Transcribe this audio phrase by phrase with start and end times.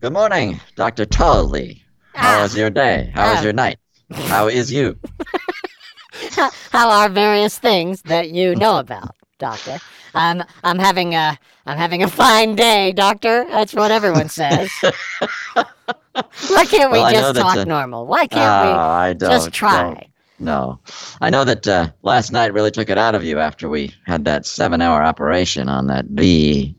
[0.00, 1.04] Good morning, Dr.
[1.04, 1.82] Tully.
[2.14, 2.42] How Ah.
[2.42, 3.10] was your day?
[3.14, 3.42] How was Ah.
[3.42, 3.78] your night?
[4.12, 4.98] How is you?
[6.72, 9.78] How are various things that you know about, Doctor?
[10.14, 13.46] I'm I'm having a I'm having a fine day, Doctor.
[13.50, 14.70] That's what everyone says.
[14.82, 18.06] Why can't we Well, just talk uh, normal?
[18.06, 19.30] Why can't I we don't.
[19.30, 19.82] just try?
[19.82, 20.06] don't.
[20.38, 20.80] No.
[21.20, 24.24] I know that uh, last night really took it out of you after we had
[24.24, 26.74] that seven hour operation on that bee.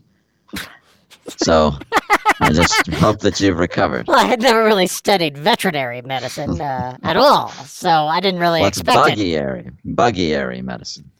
[1.28, 1.72] So
[2.40, 4.06] I just hope that you've recovered.
[4.08, 8.60] Well, I had never really studied veterinary medicine uh, at all, so I didn't really
[8.60, 9.44] Well, expect it.
[9.44, 11.10] buggy buggy medicine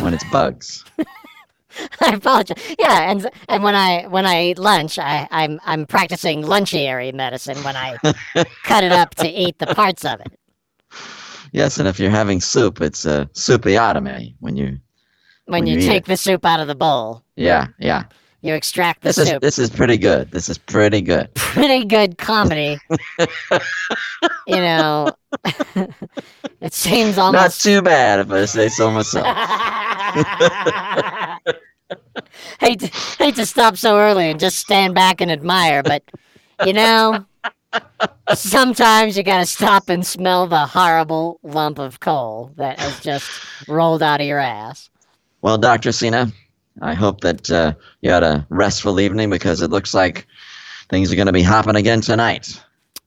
[0.00, 0.84] when it's bugs.
[2.02, 2.58] I apologize.
[2.78, 7.56] Yeah, and and when I when I eat lunch, I, I'm I'm practicing lunchiary medicine
[7.64, 7.96] when I
[8.64, 10.38] cut it up to eat the parts of it.
[11.52, 14.78] Yes, and if you're having soup, it's a soupiotomy when you.
[15.46, 16.06] When When you you take it.
[16.06, 18.04] the soup out of the bowl, Yeah, yeah.
[18.42, 19.40] You extract the This is soup.
[19.40, 20.30] this is pretty good.
[20.30, 21.32] This is pretty good.
[21.52, 22.78] Pretty good comedy.
[24.46, 25.10] you know,
[26.60, 27.62] it seems Not almost.
[27.62, 29.26] too bad if I say so myself.
[32.60, 32.86] hate to,
[33.18, 36.02] hate to stop so early and just stand back and admire, but
[36.64, 37.24] you know,
[38.34, 43.30] sometimes you gotta stop and smell the horrible lump of coal that has just
[43.68, 44.90] rolled out of your ass.
[45.42, 45.92] Well, Dr.
[45.92, 46.30] Cena,
[46.80, 50.26] I hope that uh, you had a restful evening because it looks like
[50.88, 52.60] things are going to be hopping again tonight.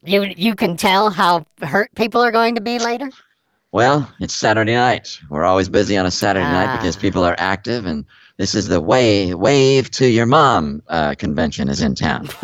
[0.03, 3.09] You you can tell how hurt people are going to be later.
[3.72, 5.19] Well, it's Saturday night.
[5.30, 6.99] We're always busy on a Saturday night because Ah.
[7.02, 8.05] people are active, and
[8.38, 12.29] this is the way wave to your mom uh, convention is in town.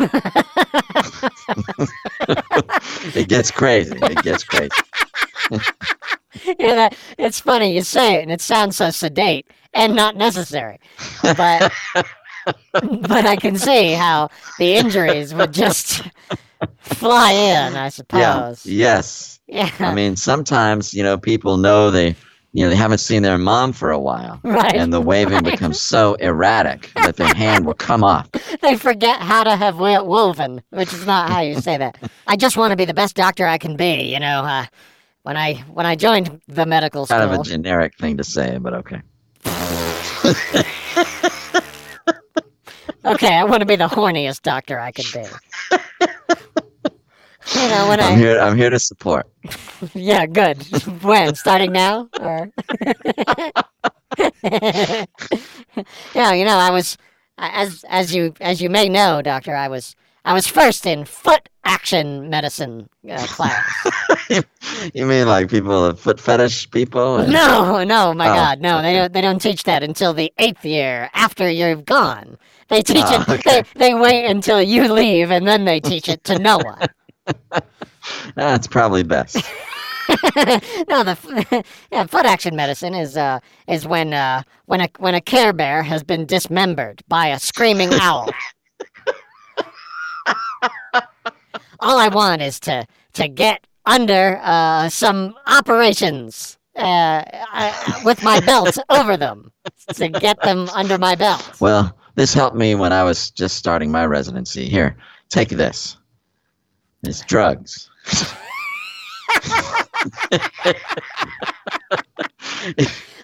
[3.14, 3.96] it gets crazy.
[4.02, 4.70] It gets crazy.
[6.58, 10.78] yeah, that, it's funny you say it, and it sounds so sedate and not necessary.
[11.22, 11.72] But
[12.72, 16.02] but I can see how the injuries would just
[16.80, 17.76] fly in.
[17.76, 18.66] I suppose.
[18.66, 18.94] Yeah.
[18.94, 19.40] Yes.
[19.46, 19.70] Yeah.
[19.78, 22.16] I mean, sometimes you know people know they
[22.52, 24.74] you know they haven't seen their mom for a while, right.
[24.74, 28.30] and the waving becomes so erratic that their hand will come off.
[28.60, 31.98] they forget how to have wo- woven, which is not how you say that.
[32.26, 34.12] I just want to be the best doctor I can be.
[34.12, 34.66] You know, uh,
[35.22, 37.18] when I when I joined the medical school.
[37.18, 39.00] Kind of a generic thing to say, but okay.
[43.04, 45.28] Okay, I want to be the horniest doctor I can be.
[47.56, 48.38] You know, when I'm I here.
[48.40, 49.26] I'm here to support.
[49.94, 50.62] yeah, good.
[51.02, 52.50] When starting now or
[56.14, 56.96] yeah, you know, I was
[57.38, 61.48] as as you as you may know, doctor, I was I was first in foot
[61.64, 63.64] action medicine uh, class.
[64.94, 67.16] you mean like people, foot fetish people?
[67.18, 68.80] and- No, no, my Oh, God, no!
[68.82, 69.12] They don't.
[69.12, 72.38] They don't teach that until the eighth year after you've gone.
[72.68, 73.28] They teach Oh, it.
[73.28, 73.62] okay.
[73.74, 76.86] They they wait until you leave, and then they teach it to no one.
[78.36, 79.36] That's probably best.
[80.88, 85.20] no, the yeah, foot action medicine is uh is when uh when a when a
[85.20, 88.28] Care Bear has been dismembered by a screaming owl.
[91.80, 98.40] All I want is to to get under uh some operations uh, uh with my
[98.40, 99.50] belt over them
[99.94, 101.60] to get them under my belt.
[101.60, 104.68] Well, this helped me when I was just starting my residency.
[104.68, 104.96] Here,
[105.28, 105.96] take this.
[107.02, 107.90] It's drugs.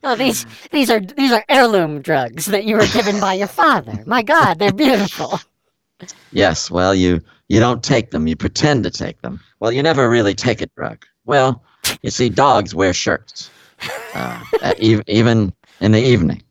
[0.04, 4.02] Oh, these these are these are heirloom drugs that you were given by your father.
[4.06, 5.40] My God, they're beautiful.
[6.32, 8.26] Yes, well, you you don't take them.
[8.26, 9.40] You pretend to take them.
[9.60, 11.04] Well, you never really take a drug.
[11.24, 11.62] Well,
[12.02, 13.50] you see, dogs wear shirts,
[14.14, 16.42] uh, ev- even in the evening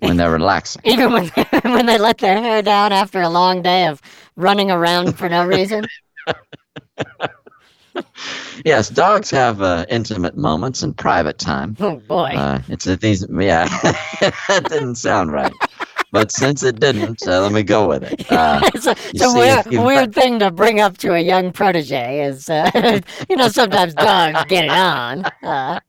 [0.00, 0.82] when they're relaxing.
[0.84, 1.28] Even when
[1.62, 4.00] when they let their hair down after a long day of
[4.36, 5.84] running around for no reason.
[8.64, 11.76] Yes, dogs have uh, intimate moments and private time.
[11.80, 12.30] Oh boy.
[12.34, 13.26] Uh, it's these.
[13.30, 13.66] Yeah,
[14.48, 15.52] that didn't sound right,
[16.14, 18.24] but since it didn't, uh, let me go with it.
[18.30, 21.52] Uh, it's a, it's a weird, you- weird thing to bring up to a young
[21.52, 22.20] protege.
[22.24, 22.70] Is uh,
[23.28, 25.24] you know sometimes dogs get it on.
[25.42, 25.80] Uh,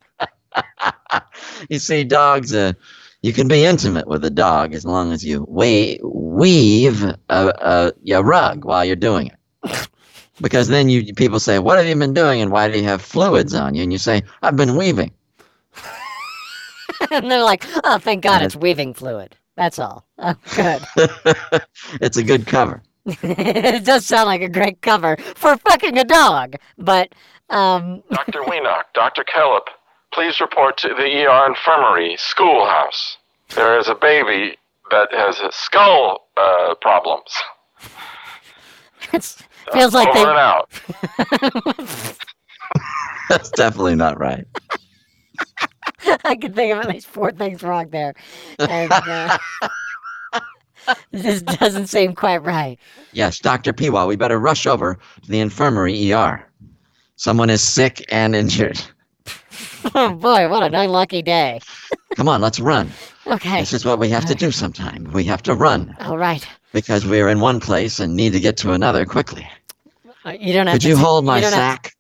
[1.70, 2.54] you see, dogs.
[2.54, 2.74] Uh,
[3.22, 7.94] you can be intimate with a dog as long as you wa- weave a, a,
[8.12, 9.90] a rug while you're doing it.
[10.42, 13.02] Because then you people say, "What have you been doing, and why do you have
[13.02, 15.12] fluids on you?" And you say, "I've been weaving."
[17.12, 20.06] and they're like, "Oh, thank God, it's weaving fluid." That's all.
[20.18, 20.84] Oh, good.
[22.02, 22.82] it's a good cover.
[23.06, 27.14] it does sound like a great cover for fucking a dog, but
[27.50, 28.42] um, Dr.
[28.42, 29.24] Weenock, Dr.
[29.24, 29.68] Kellip,
[30.14, 33.18] please report to the ER infirmary schoolhouse.
[33.56, 34.58] There is a baby
[34.92, 37.32] that has skull uh, problems.
[39.14, 39.24] It
[39.72, 40.30] feels like Over they.
[40.32, 40.70] and out.
[43.30, 44.46] That's definitely not right.
[46.24, 48.14] I can think of at least four things wrong there.
[48.60, 49.38] And, uh,
[51.12, 52.78] this doesn't seem quite right.
[53.14, 53.74] Yes, Dr.
[53.74, 56.46] Peewall, we better rush over to the infirmary ER.
[57.16, 58.80] Someone is sick and injured.
[59.94, 61.60] Oh boy, what an unlucky day.
[62.16, 62.90] Come on, let's run.
[63.28, 63.60] Okay.
[63.60, 65.10] This is what we have to do sometime.
[65.14, 66.46] We have to run All right.
[66.74, 69.48] because we're in one place and need to get to another quickly.
[70.26, 71.94] Uh, You don't have Could to you hold my sack?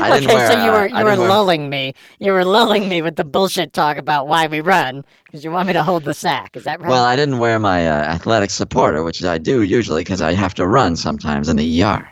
[0.00, 1.94] I didn't okay, wear, so you were you were wear- lulling me.
[2.18, 5.66] You were lulling me with the bullshit talk about why we run because you want
[5.66, 6.56] me to hold the sack.
[6.56, 6.90] Is that right?
[6.90, 10.54] Well, I didn't wear my uh, athletic supporter, which I do usually because I have
[10.54, 12.08] to run sometimes in the ER.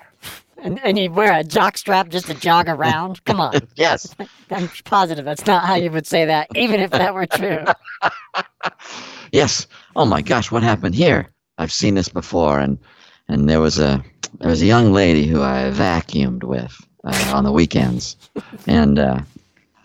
[0.62, 3.22] and, and you wear a jock strap just to jog around.
[3.26, 4.14] Come on, Yes.
[4.50, 7.64] I'm positive that's not how you would say that, even if that were true.
[9.32, 9.66] Yes.
[9.96, 11.30] Oh my gosh, what happened here?
[11.58, 12.78] I've seen this before, and
[13.28, 14.02] and there was a
[14.40, 16.76] there was a young lady who I vacuumed with
[17.06, 18.16] uh, on the weekends,
[18.66, 19.20] and uh,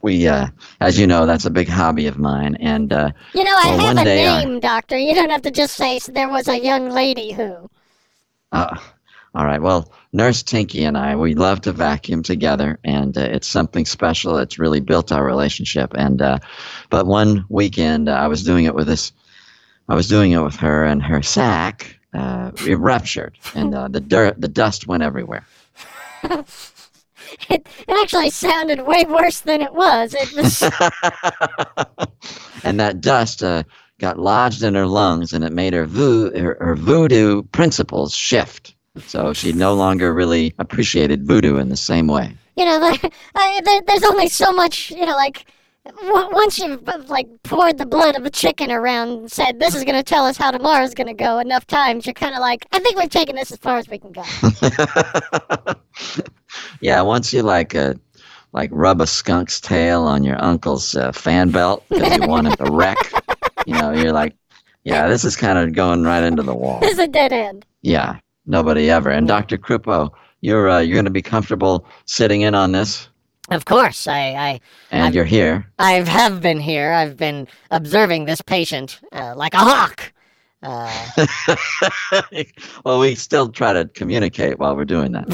[0.02, 0.48] we, uh,
[0.80, 2.56] as you know, that's a big hobby of mine.
[2.60, 4.98] And uh, You know, I Well, have a day name, Doctor.
[4.98, 7.70] You don't have to just say there was a young lady who.
[8.52, 8.76] uh,
[9.34, 13.48] all right, well, Nurse Tinky and I, we love to vacuum together, and uh, it's
[13.48, 14.38] something special.
[14.38, 15.94] It's really built our relationship.
[15.96, 16.40] And uh,
[16.90, 19.14] but one weekend, uh, I was doing it with this.
[19.88, 24.02] I was doing it with her, and her sack uh, it ruptured, and uh, the
[24.02, 25.46] dirt, the dust went everywhere.
[27.50, 30.16] It, it actually sounded way worse than it was.
[30.18, 30.62] It was.
[32.64, 33.64] and that dust uh,
[34.00, 38.76] got lodged in her lungs, and it made her, vo- her, her voodoo principles shift.
[39.06, 42.36] So she no longer really appreciated voodoo in the same way.
[42.58, 45.46] you know, there, I, there, there's only so much, you know, like,
[45.86, 49.96] once you've, like, poured the blood of a chicken around and said, this is going
[49.98, 52.80] to tell us how tomorrow's going to go enough times, you're kind of like, I
[52.80, 54.24] think we've taken this as far as we can go.
[56.82, 57.96] yeah, once you like uh,
[58.54, 62.54] like rub a skunk's tail on your uncle's uh, fan belt because you want him
[62.54, 62.98] to wreck,
[63.66, 64.36] you know, you're like,
[64.84, 66.80] yeah, this is kind of going right into the wall.
[66.80, 67.66] This is a dead end.
[67.82, 69.10] Yeah, nobody ever.
[69.10, 69.58] And Dr.
[69.58, 70.12] Krupo,
[70.42, 73.10] you're uh, you're going to be comfortable sitting in on this,
[73.52, 74.60] Of course, I, I
[74.92, 75.68] and I'm- you're here.
[75.78, 76.92] I have been here.
[76.94, 80.14] I've been observing this patient uh, like a hawk.
[80.64, 80.94] Uh,
[82.86, 85.28] well, we still try to communicate while we're doing that.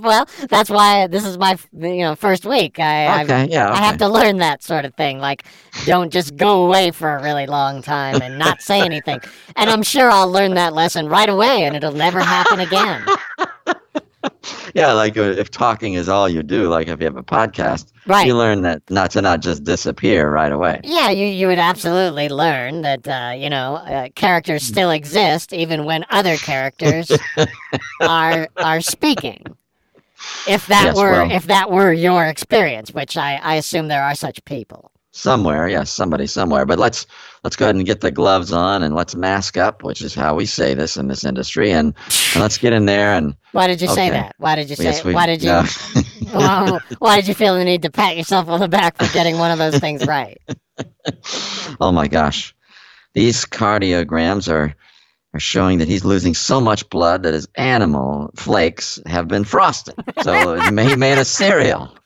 [0.02, 2.78] well, that's why this is my you know first week.
[2.78, 5.18] I I've, Okay, I have to learn that sort of thing.
[5.18, 5.44] Like,
[5.86, 9.18] don't just go away for a really long time and not say anything.
[9.56, 13.02] And I'm sure I'll learn that lesson right away, and it'll never happen again.
[14.74, 17.92] Yeah, like uh, if talking is all you do, like if you have a podcast,
[18.06, 18.26] Right.
[18.26, 20.80] you learn that not to not just disappear right away.
[20.82, 25.84] Yeah, you, you would absolutely learn that, uh, you know, uh, characters still exist even
[25.84, 27.16] when other characters
[28.00, 29.44] are are speaking.
[30.48, 34.02] If that Yes, were well- if that were your experience, which I, I assume there
[34.02, 34.90] are such people.
[35.16, 36.66] Somewhere, yes, somebody somewhere.
[36.66, 37.06] But let's
[37.44, 40.34] let's go ahead and get the gloves on and let's mask up, which is how
[40.34, 41.94] we say this in this industry, and,
[42.34, 44.34] and let's get in there and Why did you say that?
[44.38, 45.14] Why did you say yes, we.
[45.14, 45.64] why did you no.
[46.32, 49.38] why, why did you feel the need to pat yourself on the back for getting
[49.38, 50.42] one of those things right?
[51.80, 52.52] oh my gosh,
[53.12, 54.74] these cardiograms are
[55.32, 59.94] are showing that he's losing so much blood that his animal flakes have been frosted.
[60.22, 61.96] So he made a cereal.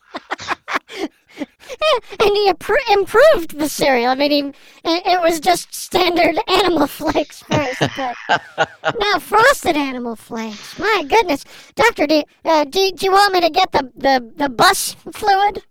[2.19, 4.11] And he appro- improved the cereal.
[4.11, 8.15] I mean, he, it, was just standard animal flakes first, but
[8.99, 10.77] now frosted animal flakes.
[10.77, 11.45] My goodness.
[11.75, 15.63] Doctor, do, uh, do, do you want me to get the, the, the bus fluid?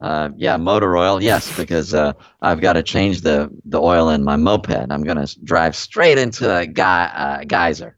[0.00, 4.24] Uh, yeah, motor oil, yes, because uh, I've got to change the, the oil in
[4.24, 4.90] my moped.
[4.90, 7.96] I'm going to drive straight into a guy, uh, geyser.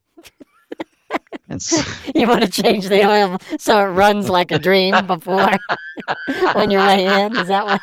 [2.14, 5.50] You want to change the oil so it runs like a dream before
[6.54, 7.36] on your way in?
[7.36, 7.80] Is that what?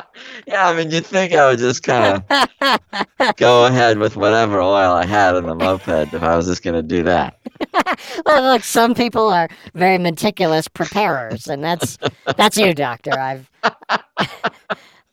[0.46, 4.92] yeah, I mean, you'd think I would just kind of go ahead with whatever oil
[4.92, 7.38] I had in the moped if I was just going to do that.
[8.26, 11.98] well, look, some people are very meticulous preparers, and that's
[12.36, 13.18] that's you, Doctor.
[13.18, 13.50] I've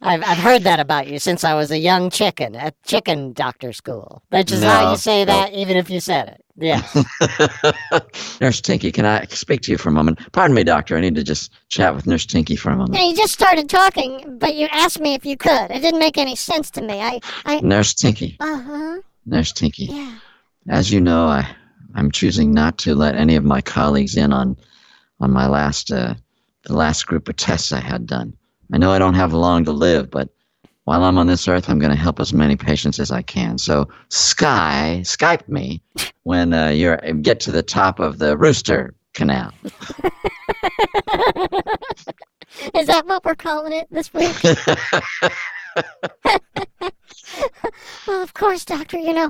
[0.02, 3.74] I've I've heard that about you since I was a young chicken at chicken doctor
[3.74, 4.24] school.
[4.30, 5.34] That's just how you say no.
[5.34, 6.46] that, even if you said it.
[6.60, 6.82] Yeah.
[8.42, 10.20] Nurse Tinky, can I speak to you for a moment?
[10.34, 10.98] Pardon me, doctor.
[10.98, 13.00] I need to just chat with Nurse Tinky for a moment.
[13.00, 15.72] And you just started talking, but you asked me if you could.
[15.72, 17.02] It didn't make any sense to me.
[17.02, 19.86] I, I, Nurse Tinky, uh-huh, Nurse Tinky.
[19.86, 20.16] yeah.
[20.68, 21.48] As you know, I,
[21.96, 24.58] I'm choosing not to let any of my colleagues in on,
[25.20, 26.14] on my last, uh,
[26.66, 28.36] the last group of tests I had done.
[28.72, 30.30] I know I don't have long to live, but
[30.90, 33.60] while I'm on this earth, I'm going to help as many patients as I can.
[33.60, 35.84] So Sky, Skype me
[36.24, 39.54] when uh, you get to the top of the Rooster Canal.
[42.74, 44.36] Is that what we're calling it this week?
[48.08, 48.98] well, of course, Doctor.
[48.98, 49.30] You know,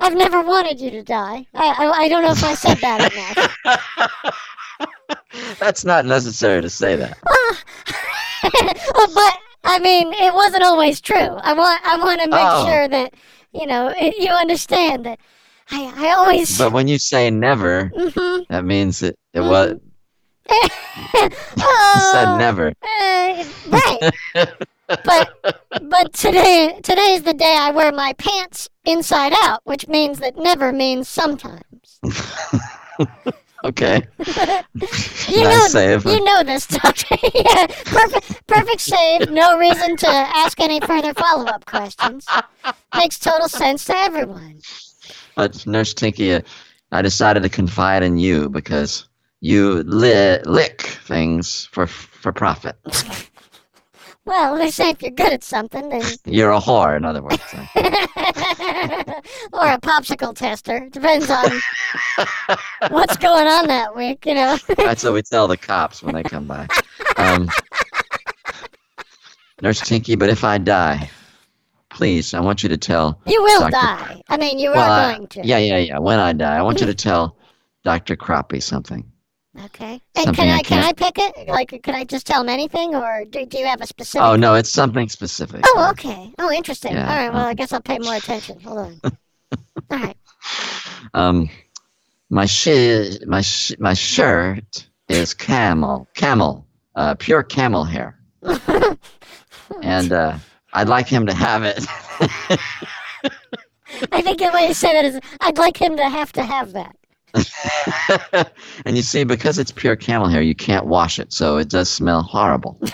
[0.00, 1.46] I've never wanted you to die.
[1.52, 3.54] I, I, I don't know if I said that enough.
[5.58, 7.18] That's not necessary to say that.
[7.26, 7.58] Well,
[9.14, 11.16] but I mean, it wasn't always true.
[11.18, 12.66] I want I want to make Oh.
[12.66, 13.14] sure that
[13.52, 15.18] you know it, you understand that.
[15.70, 16.56] I I always.
[16.56, 18.46] But when you say never, Mhm.
[18.48, 19.74] that means it, it was
[20.50, 21.30] you
[21.60, 22.68] Oh, said never.
[22.68, 24.54] uh, right.
[25.04, 30.20] but but today today is the day I wear my pants inside out, which means
[30.20, 32.00] that never means sometimes.
[33.64, 34.06] Okay.
[35.28, 36.04] You nice know, save.
[36.04, 37.16] you know this, Doctor.
[37.34, 39.30] yeah, perfect, perfect save.
[39.30, 42.24] No reason to ask any further follow-up questions.
[42.94, 44.60] Makes total sense to everyone.
[45.34, 46.40] But Nurse Tinky, uh,
[46.92, 49.08] I decided to confide in you because
[49.40, 52.76] you li- lick things for for profit.
[54.26, 57.40] Well, they say if you're good at something, then You're a whore, in other words.
[59.52, 60.88] or a popsicle tester.
[60.90, 61.50] Depends on
[62.90, 64.58] what's going on that week, you know.
[64.76, 66.66] That's what we tell the cops when they come by.
[67.16, 67.48] Um,
[69.62, 71.08] Nurse Tinky, but if I die,
[71.90, 73.20] please, I want you to tell.
[73.26, 74.22] You will Doctor- die.
[74.28, 75.46] I mean, you Well, are I- going to.
[75.46, 75.98] yeah, yeah, yeah.
[75.98, 77.36] When I die, I want you to tell
[77.84, 78.16] Dr.
[78.16, 79.10] Crappie something.
[79.64, 80.00] Okay.
[80.14, 81.48] And Something can I I can I pick it?
[81.48, 84.22] Like, can I just tell him anything, or do, do you have a specific?
[84.22, 85.62] Oh, no, it's something specific.
[85.64, 86.32] Oh, okay.
[86.38, 86.92] Oh, interesting.
[86.92, 87.32] Yeah, All right.
[87.32, 88.60] Well, I guess I'll pay more attention.
[88.60, 89.00] Hold on.
[89.04, 90.16] All right.
[91.14, 91.48] Um,
[92.30, 98.18] my shi my sh- my shirt is camel, camel, uh, pure camel hair,
[99.82, 100.36] and uh,
[100.72, 101.84] I'd like him to have it.
[104.12, 106.72] I think the way you say that is, I'd like him to have to have
[106.72, 106.96] that.
[108.84, 111.88] and you see, because it's pure camel hair, you can't wash it, so it does
[111.88, 112.78] smell horrible.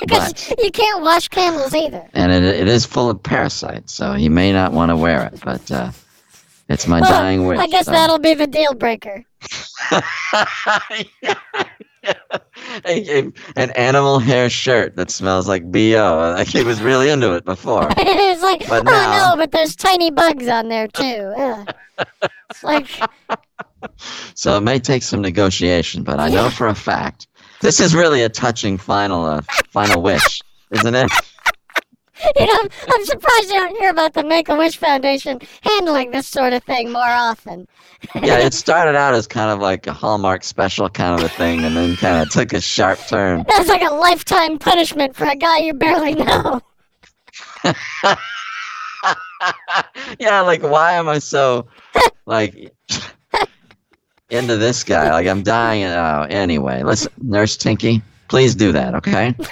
[0.00, 2.08] Because you can't wash camels either.
[2.14, 5.38] and it, it is full of parasites, so he may not want to wear it.
[5.44, 5.90] But uh,
[6.70, 7.58] it's my Well, dying wish.
[7.58, 7.90] I guess so.
[7.90, 9.22] that'll be the deal breaker.
[12.84, 16.34] A- a- An animal hair shirt that smells like bo.
[16.38, 17.86] Like he was really into it before.
[17.98, 21.34] it's like, But oh now- no, but there's tiny bugs on there too.
[22.50, 22.88] It's like,
[24.34, 27.26] So it may take some negotiation, but I know for a fact
[27.60, 31.10] this is really a touching final uh, final wish, isn't it?
[32.36, 36.10] you know, I'm, I'm surprised you don't hear about the Make a Wish Foundation handling
[36.10, 37.66] this sort of thing more often.
[38.14, 41.64] Yeah, it started out as kind of like a Hallmark special kind of a thing,
[41.64, 43.44] and then kind of took a sharp turn.
[43.48, 46.60] That's like a lifetime punishment for a guy you barely know.
[50.18, 51.68] yeah, like why am I so
[52.26, 52.72] like
[54.32, 55.10] into this guy?
[55.10, 55.84] Like I'm dying.
[55.84, 59.34] Oh, anyway, listen, Nurse Tinky, please do that, okay?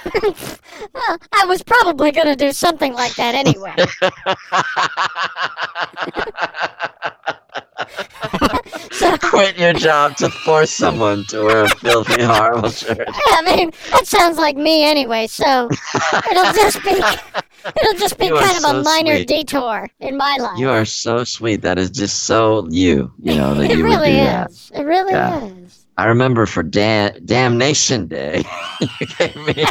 [0.93, 3.75] Well, I was probably going to do something like that anyway.
[8.91, 13.05] so, Quit your job to force someone to wear a filthy, horrible shirt.
[13.07, 15.69] I mean, that sounds like me anyway, so
[16.31, 16.89] it'll just be
[17.81, 19.27] it'll just be You kind of a minor sweet.
[19.27, 20.59] detour in my life.
[20.59, 21.61] You are so sweet.
[21.61, 23.11] That is just so you.
[23.21, 24.69] You know that it you really is.
[24.69, 24.79] that.
[24.79, 25.45] It really Yeah.
[25.45, 25.85] is.
[25.97, 28.43] I remember for da- Damnation Day,
[28.79, 29.65] you gave me.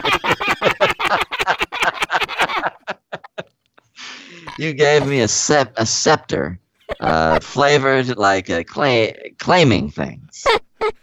[4.59, 6.59] you gave me a sep- a scepter,
[7.01, 10.47] uh, flavored like a clay- claiming things.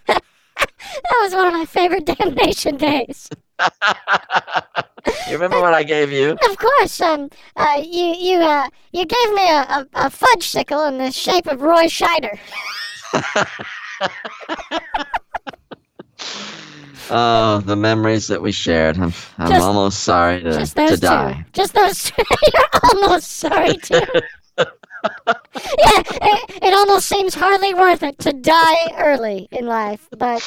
[0.07, 3.29] That was one of my favorite damnation days.
[5.27, 6.31] You remember what I gave you?
[6.49, 10.83] Of course, um, uh, you you uh, you gave me a, a, a fudge sickle
[10.85, 12.37] in the shape of Roy Scheider.
[17.09, 18.97] Oh, the memories that we shared.
[18.97, 21.01] I'm, I'm Just- almost sorry to, Just those to two.
[21.07, 21.45] die.
[21.53, 22.03] Just those.
[22.11, 22.21] Two.
[22.53, 24.01] You're almost sorry too.
[25.27, 30.41] yeah, it, it almost seems hardly worth it to die early in life, but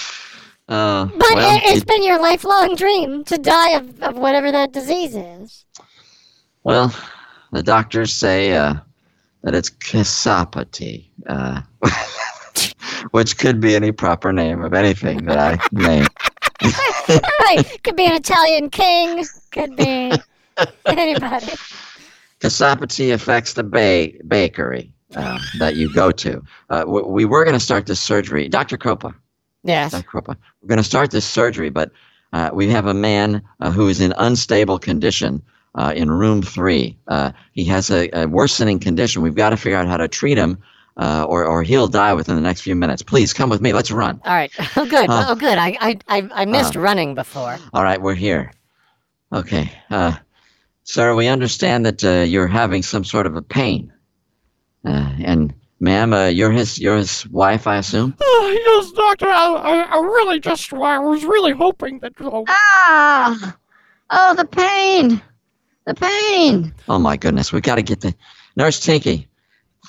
[0.72, 4.52] Oh, but well, it, it's it- been your lifelong dream to die of, of whatever
[4.52, 5.64] that disease is.
[6.62, 6.94] Well,
[7.50, 8.74] the doctors say uh,
[9.42, 11.62] that it's Casapati, uh,
[13.10, 16.06] which could be any proper name of anything that I name.
[17.46, 20.12] right, could be an Italian king, could be
[20.86, 21.52] anybody.
[22.40, 26.42] Casapati affects the ba- bakery uh, that you go to.
[26.70, 28.48] Uh, we, we were going to start this surgery.
[28.48, 28.76] Dr.
[28.78, 29.14] Kropa,
[29.62, 29.92] Yes.
[29.92, 30.08] Dr.
[30.08, 31.90] Kropa, we're going to start this surgery, but
[32.32, 35.42] uh, we have a man uh, who is in unstable condition
[35.74, 36.96] uh, in room three.
[37.08, 39.20] Uh, he has a, a worsening condition.
[39.22, 40.58] We've got to figure out how to treat him,
[40.96, 43.02] uh, or or he'll die within the next few minutes.
[43.02, 43.72] Please come with me.
[43.72, 44.20] Let's run.
[44.24, 44.50] All right.
[44.76, 45.06] Oh, good.
[45.10, 45.58] Oh, good.
[45.58, 47.58] I, I, I, I missed running before.
[47.74, 48.52] All right, we're here.
[49.32, 50.16] Okay, uh,
[50.90, 53.92] sir, we understand that uh, you're having some sort of a pain,
[54.84, 58.14] uh, and ma'am, uh, you're his you're his wife, I assume.
[58.20, 59.28] Oh, yes, Doctor.
[59.28, 62.12] I, I, I really just, I was really hoping that.
[62.20, 63.56] Oh, Ah!
[64.10, 65.22] Oh, the pain!
[65.86, 66.74] The pain!
[66.88, 68.14] Oh my goodness, we've got to get the
[68.56, 69.28] nurse Tinky.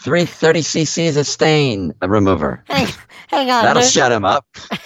[0.04, 2.64] Three thirty cc's of stain remover.
[2.68, 2.88] Hang,
[3.28, 3.64] hang on.
[3.64, 3.92] That'll nurse.
[3.92, 4.46] shut him up.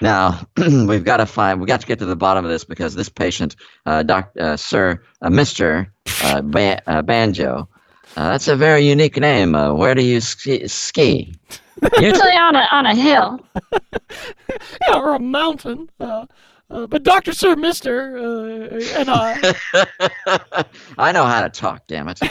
[0.00, 1.60] now we've got to find.
[1.60, 4.56] We got to get to the bottom of this because this patient, uh, doc, uh,
[4.56, 5.92] Sir, uh, Mister
[6.22, 7.68] uh, ba- uh, Banjo.
[8.16, 9.54] Uh, that's a very unique name.
[9.54, 10.66] Uh, where do you ski?
[10.66, 11.34] ski?
[12.00, 13.40] Usually on a, on a hill.
[14.88, 15.88] yeah, or a mountain.
[16.00, 16.26] Uh,
[16.70, 19.54] uh, but Doctor Sir Mister uh, and I.
[20.98, 21.86] I know how to talk.
[21.86, 22.20] Damn it.
[22.22, 22.30] is,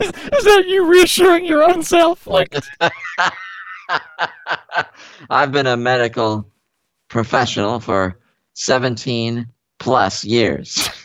[0.00, 2.26] is that you reassuring your own self?
[2.26, 2.54] Like,
[5.30, 6.50] I've been a medical
[7.08, 8.18] professional for
[8.54, 9.46] 17
[9.78, 10.88] plus years.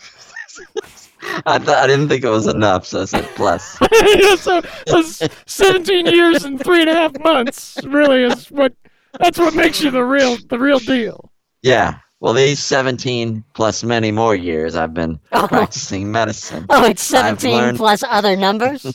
[1.45, 3.77] I thought I didn't think it was enough, so I said plus.
[4.03, 8.73] yeah, so that's 17 years and three and a half months really is what.
[9.19, 11.31] That's what makes you the real, the real deal.
[11.61, 11.99] Yeah.
[12.19, 15.47] Well, these 17 plus many more years I've been Oh.
[15.47, 16.65] practicing medicine.
[16.69, 18.85] Oh, it's 17 learned- plus other numbers?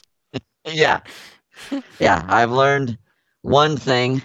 [0.66, 1.00] Yeah.
[2.00, 2.99] Yeah, I've learned
[3.49, 4.23] one thing.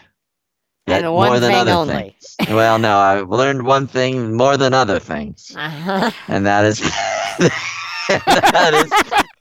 [0.85, 1.93] And one more than thing other only.
[1.93, 2.49] things.
[2.49, 5.55] Well, no, I've learned one thing more than other things.
[5.57, 6.11] Uh-huh.
[6.27, 6.79] and that is
[8.09, 8.91] that is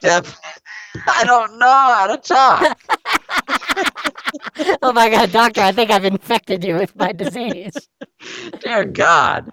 [0.01, 0.39] def-
[1.09, 2.79] I don't know how to talk.
[4.83, 7.89] Oh my god, doctor, I think I've infected you with my disease.
[8.61, 9.51] Dear God,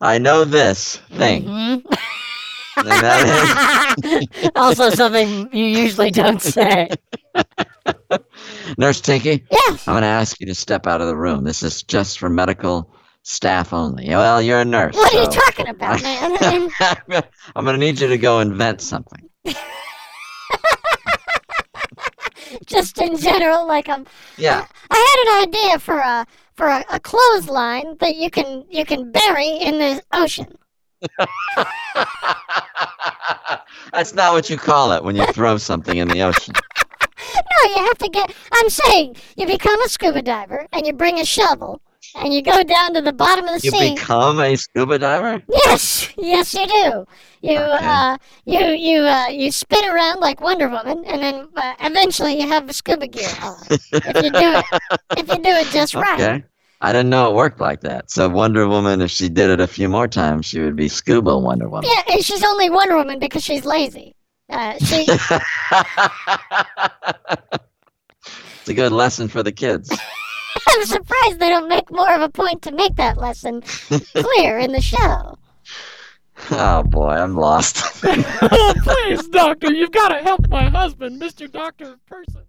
[0.00, 1.84] I know this thing, Mhm.
[4.56, 6.88] also something you usually don't say.
[8.78, 9.44] Nurse Tinky.
[9.50, 9.88] Yes.
[9.88, 11.44] I'm going to ask you to step out of the room.
[11.44, 14.08] This is just for medical staff only.
[14.08, 14.94] Well, you're a nurse.
[14.94, 16.70] What are you talking about, man?
[17.56, 19.28] I'm going to need you to go invent something.
[22.66, 24.06] just in general, like I'm.
[24.36, 24.66] Yeah.
[24.90, 29.10] I had an idea for a for a, a clothesline that you can you can
[29.10, 30.56] bury in the ocean.
[33.92, 36.54] That's not what you call it when you throw something in the ocean.
[36.54, 38.34] No, you have to get.
[38.52, 41.80] I'm saying you become a scuba diver and you bring a shovel
[42.14, 43.88] and you go down to the bottom of the You sea.
[43.90, 45.42] You become a scuba diver?
[45.48, 47.06] Yes, yes, you do.
[47.42, 47.86] You Okay.
[47.86, 52.48] uh, you you uh, you spin around like Wonder Woman, and then uh, eventually you
[52.48, 53.56] have the scuba gear on.
[53.70, 54.64] if you do it,
[55.16, 56.44] if you do it just right.
[56.82, 56.88] Okay.
[56.88, 58.10] I didn't know it worked like that.
[58.10, 61.36] So Wonder Woman, if she did it a few more times, she would be Scuba
[61.38, 61.90] Wonder Woman.
[61.90, 64.14] Yeah, and she's only Wonder Woman because she's lazy.
[64.50, 65.30] Uh, she it's
[68.68, 69.90] a good lesson for the kids.
[70.68, 74.72] I'm surprised they don't make more of a point to make that lesson clear in
[74.72, 75.38] the show.
[76.50, 77.78] Oh boy, I'm lost.
[78.04, 81.50] oh, please, Doctor, you've got to help my husband, Mr.
[81.50, 82.42] Doctor Person.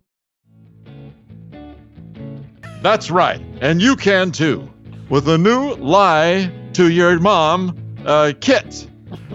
[2.82, 4.72] That's right, and you can too.
[5.10, 8.88] With a new Lie to Your Mom uh, kit.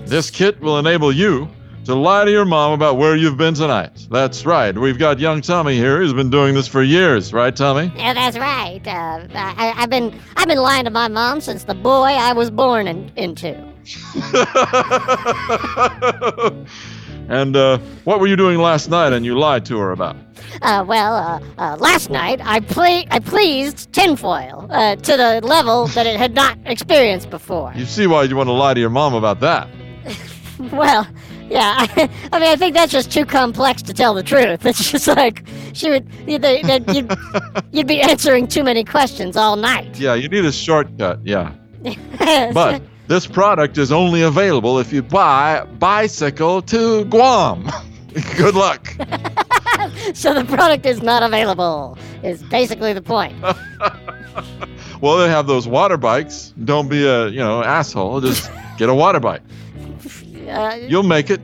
[0.07, 1.49] This kit will enable you
[1.85, 4.07] to lie to your mom about where you've been tonight.
[4.11, 4.77] That's right.
[4.77, 7.93] We've got young Tommy here who's been doing this for years, right, Tommy?
[7.97, 8.81] Yeah, that's right.
[8.87, 12.51] Uh, I, I've been I've been lying to my mom since the boy I was
[12.51, 13.73] born in, into.
[17.33, 20.17] and uh, what were you doing last night and you lied to her about?
[20.61, 25.87] Uh, well, uh, uh, last night I play I pleased tinfoil uh, to the level
[25.89, 27.73] that it had not experienced before.
[27.75, 29.69] You see why you want to lie to your mom about that.
[30.71, 31.09] Well,
[31.49, 34.65] yeah, I, I mean I think that's just too complex to tell the truth.
[34.71, 35.43] It's just like
[35.73, 36.45] she would you'd,
[36.95, 37.19] you'd,
[37.73, 39.99] you'd be answering too many questions all night.
[39.99, 41.55] Yeah, you need a shortcut, yeah.
[41.83, 47.71] But But this product is only available if you buy bicycle to Guam.
[48.39, 48.87] Good luck.
[50.15, 51.99] so the product is not available.
[52.23, 53.37] Is basically the point.
[55.03, 56.55] Well, they have those water bikes.
[56.65, 58.21] Don't be a you know asshole.
[58.21, 58.49] Just
[58.79, 59.43] get a water bike.
[60.49, 61.41] Uh, You'll make it.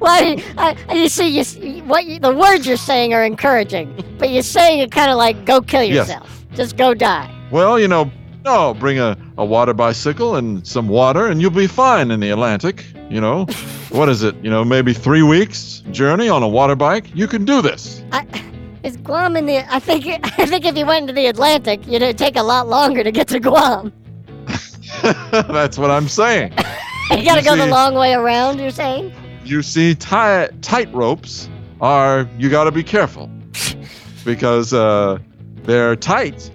[0.00, 4.30] Well, I, I, you see, you, what you, the words you're saying are encouraging, but
[4.30, 6.06] you're saying it kind of like go kill Yes.
[6.08, 7.28] yourself, just go die.
[7.50, 8.08] Well, you know,
[8.46, 12.30] no, bring a, a water bicycle and some water, and you'll be fine in the
[12.30, 12.86] Atlantic.
[13.10, 13.44] You know,
[13.90, 14.36] what is it?
[14.36, 17.14] You know, maybe three weeks journey on a water bike.
[17.14, 18.02] You can do this.
[18.12, 18.24] I,
[18.84, 19.58] Is Guam in the?
[19.74, 23.02] I think I think if you went into the Atlantic, you'd take a lot longer
[23.02, 23.92] to get to Guam.
[25.32, 26.52] That's what I'm saying.
[27.10, 28.60] You gotta You go the long way around.
[28.60, 29.12] You're saying?
[29.44, 31.48] You see, ti- tight ropes
[31.80, 33.28] are you got to be careful
[34.24, 35.18] because uh,
[35.64, 36.50] they're tight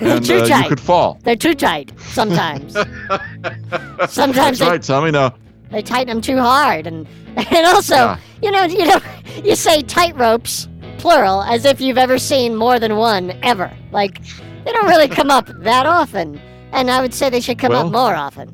[0.00, 0.68] and Too uh, you tight.
[0.68, 1.18] could fall.
[1.24, 2.72] They're too tight sometimes.
[4.08, 5.10] sometimes That's they, right, Tommy.
[5.10, 5.34] Now,
[5.70, 8.18] they tighten them too hard, and and also, Yeah.
[8.42, 9.00] you know, you know,
[9.44, 10.68] you say tight ropes
[10.98, 13.70] plural as if you've ever seen more than one ever.
[13.92, 14.20] Like
[14.64, 16.40] they don't really come up that often,
[16.72, 18.50] and I would say they should come Well- up more often.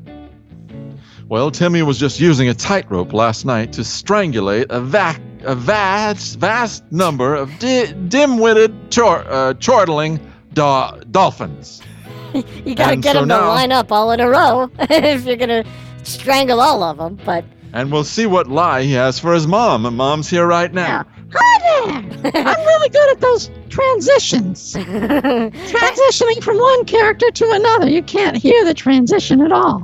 [1.29, 5.21] well, Timmy was just using a tightrope last night to strangulate a vac.
[5.43, 10.19] A vast, vast number of di- dim-witted, chor- uh, chortling
[10.53, 11.81] do- dolphins.
[12.33, 15.25] You gotta And get so them to now- line up all in a row if
[15.25, 15.65] you're gonna
[16.03, 17.19] strangle all of them.
[17.25, 19.85] But And we'll see what lie he has for his mom.
[19.85, 21.05] And mom's here right now.
[21.33, 22.31] Hi there.
[22.35, 24.73] I'm really good at those transitions.
[24.75, 27.89] Transitioning from one character to another.
[27.89, 29.79] You can't hear the transition at all.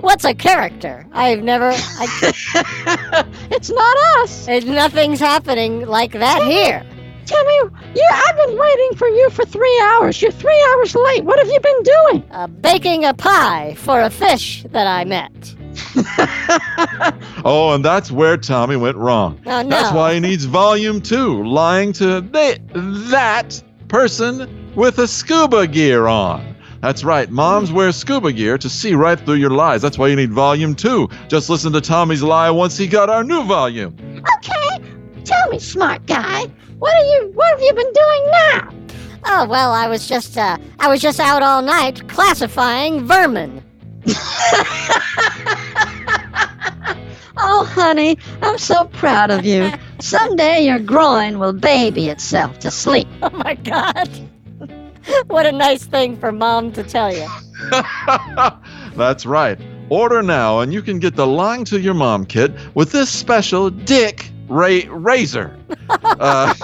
[0.00, 1.06] what's a character?
[1.12, 1.72] I've never.
[1.74, 4.46] I, It's not us.
[4.48, 6.84] nothing's happening like that here.
[7.30, 7.54] Timmy,
[7.94, 10.20] you, I've been waiting for you for three hours.
[10.20, 11.22] You're three hours late.
[11.22, 12.24] What have you been doing?
[12.32, 15.54] Uh, baking a pie for a fish that I met.
[17.42, 19.40] Oh, and that's where Tommy went wrong.
[19.46, 19.68] Oh no!
[19.70, 26.06] That's why he needs volume two, lying to they, that person with a scuba gear
[26.06, 26.54] on.
[26.82, 29.80] That's right, moms wear scuba gear to see right through your lies.
[29.80, 31.08] That's why you need volume two.
[31.28, 33.96] Just listen to Tommy's lie once he got our new volume.
[34.36, 34.84] Okay.
[35.24, 36.46] Tell me, smart guy.
[36.80, 37.30] What are you?
[37.34, 38.70] What have you been doing now?
[39.26, 43.62] Oh well, I was just uh, I was just out all night classifying vermin.
[47.42, 49.72] Oh, honey, I'm so proud of you.
[49.98, 53.08] Someday your groin will baby itself to sleep.
[53.22, 54.08] Oh my god!
[55.28, 57.26] what a nice thing for mom to tell you.
[58.96, 59.58] That's right.
[59.88, 63.70] Order now, and you can get the lying to your mom kit with this special
[63.70, 65.56] Dick Ray razor.
[65.88, 66.52] Uh,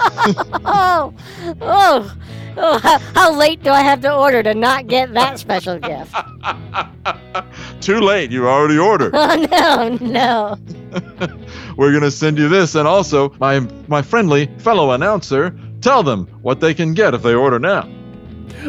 [0.68, 1.14] Oh,
[1.60, 2.16] oh,
[2.56, 2.78] oh!
[2.78, 6.14] How, how late do I have to order to not get that special gift?
[7.80, 8.30] too late.
[8.30, 9.14] You already ordered.
[9.16, 10.58] Oh no, no!
[11.76, 15.56] We're gonna send you this, and also my my friendly fellow announcer.
[15.80, 17.82] Tell them what they can get if they order now.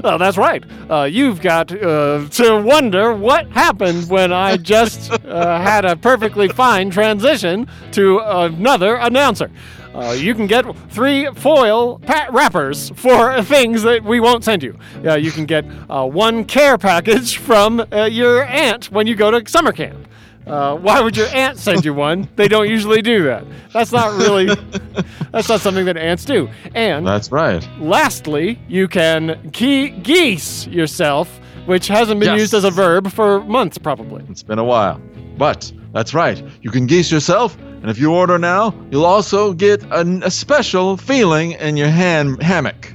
[0.03, 0.63] Oh, that's right.
[0.89, 6.47] Uh, you've got uh, to wonder what happened when I just uh, had a perfectly
[6.47, 9.49] fine transition to another announcer.
[9.93, 14.77] Uh, you can get three foil pa- wrappers for things that we won't send you.
[15.03, 19.31] Uh, you can get uh, one care package from uh, your aunt when you go
[19.31, 20.07] to summer camp.
[20.47, 22.27] Uh, why would your aunt send you one?
[22.35, 23.45] They don't usually do that.
[23.73, 24.45] That's not really.
[25.31, 26.49] that's not something that ants do.
[26.73, 27.67] And That's right.
[27.79, 32.39] Lastly, you can key geese yourself, which hasn't been Yes.
[32.39, 34.23] used as a verb for months, probably.
[34.29, 35.01] It's been a while.
[35.37, 36.41] But that's right.
[36.61, 40.97] You can geese yourself, and if you order now, you'll also get a, a special
[40.97, 42.93] feeling in your hand hammock.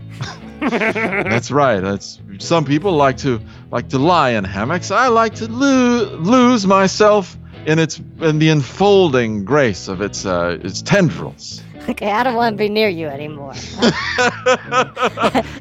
[0.61, 1.81] that's right.
[1.81, 4.91] That's some people like to like to lie in hammocks.
[4.91, 10.59] I like to lo- lose myself in its in the enfolding grace of its uh,
[10.63, 11.63] its tendrils.
[11.89, 13.55] Okay, I don't want to be near you anymore.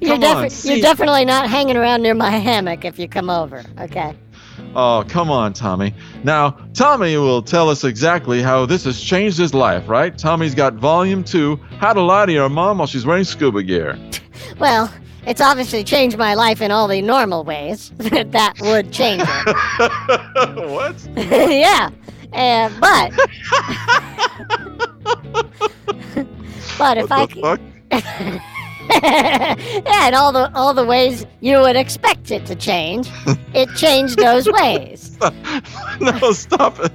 [0.01, 3.63] You're, Come on, you're definitely not hanging around near my hammock if you come over.
[3.79, 4.15] Okay.
[4.75, 5.93] Oh, come on, Tommy.
[6.23, 10.17] Now, Tommy will tell us exactly how this has changed his life, right?
[10.17, 13.97] Tommy's got volume two How to Lie to Your Mom While She's Wearing Scuba Gear.
[14.59, 14.91] Well,
[15.25, 17.91] it's obviously changed my life in all the normal ways.
[17.97, 20.69] that that would change it.
[20.69, 20.95] what?
[21.51, 21.89] yeah.
[22.33, 23.11] Uh, but.
[26.77, 27.27] but if I.
[27.27, 28.41] Fuck?
[28.91, 29.55] Yeah,
[30.05, 33.09] and all the all the ways you would expect it to change,
[33.53, 35.17] it changed those ways.
[36.01, 36.91] no, stop it.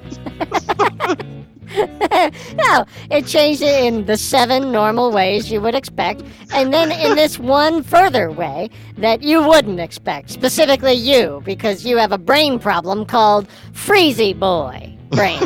[2.56, 7.16] no, it changed it in the seven normal ways you would expect, and then in
[7.16, 10.30] this one further way that you wouldn't expect.
[10.30, 15.40] Specifically, you, because you have a brain problem called Freezy Boy brain.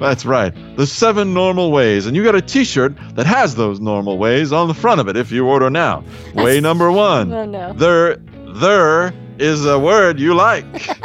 [0.00, 0.52] That's right.
[0.76, 2.06] The seven normal ways.
[2.06, 5.08] And you got a t shirt that has those normal ways on the front of
[5.08, 6.04] it if you order now.
[6.34, 7.32] Way number one.
[7.32, 7.72] oh no.
[7.72, 8.16] There,
[8.54, 10.64] there is a word you like.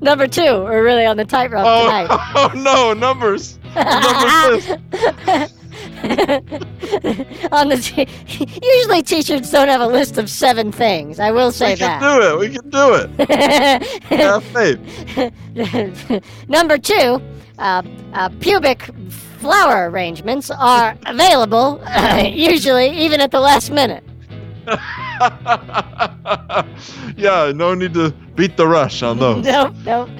[0.00, 2.06] Number two, we're really on the tightrope Oh, tonight.
[2.10, 3.58] oh no, numbers.
[3.74, 4.68] Numbers.
[7.52, 8.06] On the t-
[8.62, 11.18] usually t-shirts don't have a list of seven things.
[11.18, 12.38] I will say that.
[12.38, 13.08] we can do it.
[13.18, 13.78] We can do
[14.12, 14.12] it.
[14.20, 16.28] Have faith.
[16.48, 17.22] Number two,
[17.58, 18.82] uh, uh, pubic
[19.38, 24.04] flower arrangements are available, uh, usually even at the last minute.
[27.16, 29.42] yeah, no need to beat the rush on those.
[29.44, 30.10] Nope, nope.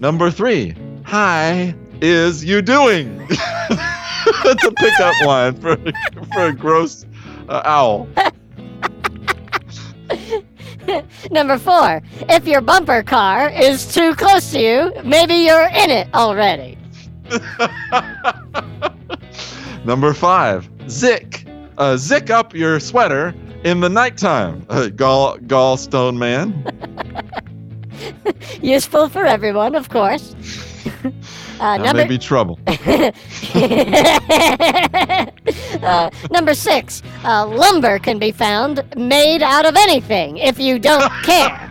[0.00, 3.26] Number three, hi is you doing?
[4.44, 5.76] That's a pickup line for
[6.32, 7.06] for a gross
[7.48, 8.08] uh, owl.
[11.30, 16.08] Number four, if your bumper car is too close to you, maybe you're in it
[16.14, 16.78] already.
[19.84, 21.44] Number five, zick.
[21.76, 24.64] Uh, zick up your sweater in the nighttime.
[24.68, 26.64] Uh, gall gallstone man.
[28.62, 30.36] Useful for everyone, of course.
[31.60, 32.58] Uh, That number may be trouble.
[35.82, 41.10] uh, number six, uh, lumber can be found made out of anything if you don't
[41.22, 41.68] care.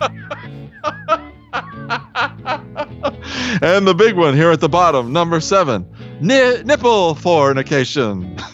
[3.62, 5.86] and the big one here at the bottom, number seven,
[6.20, 8.36] ni- nipple fornication.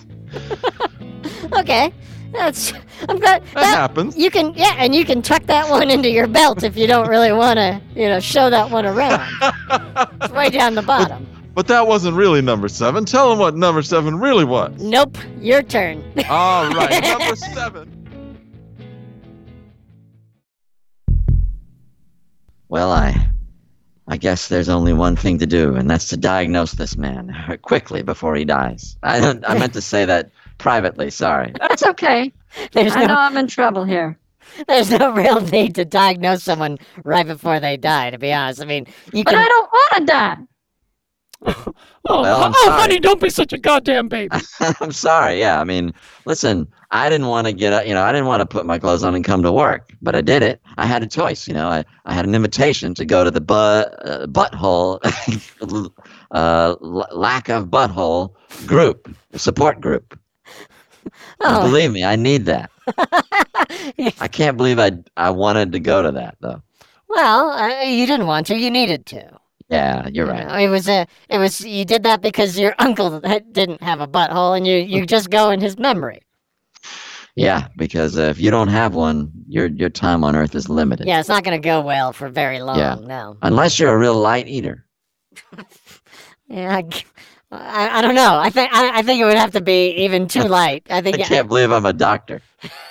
[1.59, 1.93] Okay,
[2.33, 2.73] that's
[3.09, 4.17] I'm glad That that happens.
[4.17, 7.09] you can yeah, and you can tuck that one into your belt if you don't
[7.09, 9.27] really want to you know show that one around.
[10.23, 11.27] It's way down the bottom.
[11.55, 13.05] But that wasn't really number seven.
[13.05, 14.81] Tell them what number seven really was.
[14.81, 16.03] Nope, your turn.
[16.31, 17.97] All right, number seven.
[22.69, 23.29] Well, I,
[24.11, 28.03] I guess there's only one thing to do, and that's to diagnose this man quickly
[28.03, 28.97] before he dies.
[29.05, 31.11] I I meant to say that privately.
[31.11, 31.55] Sorry.
[31.61, 32.33] That's okay.
[32.73, 34.19] There's I know I'm in trouble here.
[34.69, 38.11] there's no real need to diagnose someone right before they die.
[38.11, 39.39] To be honest, I mean you But can.
[39.39, 40.37] I don't want to die.
[42.09, 44.35] Oh, Well, oh, honey, don't be such a goddamn baby.
[44.81, 45.39] I'm sorry.
[45.39, 45.93] Yeah, I mean,
[46.25, 47.87] listen, I didn't want to get up.
[47.87, 50.17] You know, I didn't want to put my clothes on and come to work, but
[50.17, 50.61] I did it.
[50.79, 51.47] I had a choice.
[51.47, 54.99] You know, I, I had an invitation to go to the butt uh, butthole
[56.31, 58.35] uh, l- lack of butthole
[58.67, 60.19] group support group.
[61.43, 62.71] Oh, Believe me, I need that.
[64.19, 66.63] I can't believe I I wanted to go to that though.
[67.09, 68.57] well, uh, you didn't want to.
[68.57, 69.39] You needed to.
[69.71, 70.63] Yeah, you're You right.
[70.63, 71.07] it was a.
[71.29, 73.21] It was you did that because your uncle
[73.53, 76.21] didn't have a butthole, and you you just go in his memory.
[77.37, 81.07] Yeah, because uh, if you don't have one, your your time on Earth is limited.
[81.07, 82.79] Yeah, it's not going to go well for very long.
[82.79, 82.97] Yeah.
[83.01, 83.37] No.
[83.43, 84.87] Unless you're a real light eater.
[86.53, 86.79] Yeah.
[86.79, 86.83] I,
[87.53, 88.37] I, I don't know.
[88.37, 90.85] I think I, I think it would have to be even too light.
[90.91, 92.43] I think I can't believe I'm a doctor.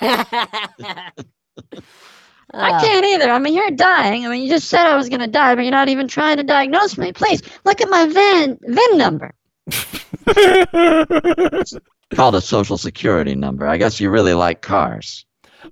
[2.52, 3.30] I Uh, can't either.
[3.30, 4.26] I mean, you're dying.
[4.26, 6.36] I mean, you just said I was going to die, but you're not even trying
[6.38, 7.12] to diagnose me.
[7.12, 9.32] Please look at my VIN VIN number.
[12.14, 13.66] Called a social security number.
[13.68, 15.24] I guess you really like cars.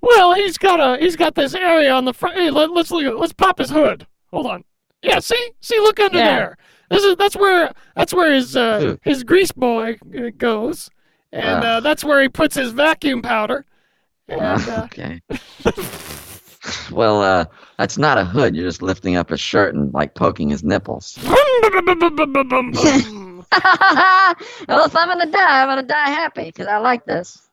[0.03, 2.37] well, he's got a he's got this area on the front.
[2.37, 3.05] Hey, let, let's look.
[3.05, 4.07] at- Let's pop his hood.
[4.33, 4.63] Hold on.
[5.03, 6.37] Yeah, see, see, look under Yeah.
[6.37, 6.57] there.
[6.91, 10.89] This is that's where that's where his uh, his grease boy uh, goes,
[11.33, 11.77] and Ah.
[11.77, 13.65] uh, that's where he puts his vacuum powder.
[14.29, 15.21] And uh, okay.
[16.91, 17.45] well, uh,
[17.79, 18.57] that's not a hood.
[18.57, 21.19] You're just lifting up his shirt and like poking his nipples.
[21.23, 21.37] well,
[24.85, 27.49] if I'm going to die, I'm going to die happy because I like this.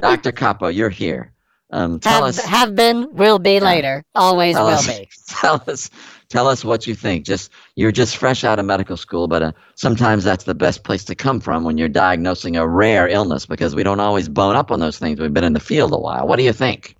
[0.00, 0.32] Dr.
[0.32, 1.32] Capo, you're here.
[1.72, 2.44] Um, tell have, us.
[2.44, 5.08] have been, will be later, always tell will us, be.
[5.28, 5.90] tell us
[6.30, 9.52] tell us what you think just you're just fresh out of medical school but uh,
[9.74, 13.74] sometimes that's the best place to come from when you're diagnosing a rare illness because
[13.74, 16.26] we don't always bone up on those things we've been in the field a while
[16.26, 16.96] what do you think